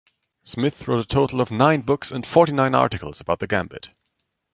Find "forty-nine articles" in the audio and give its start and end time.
2.25-3.21